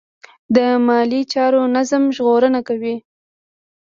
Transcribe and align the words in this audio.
د 0.55 0.57
مالي 0.87 1.21
چارو 1.33 1.61
نظم 1.75 2.03
ژغورنه 2.15 2.59
کوي. 2.67 2.95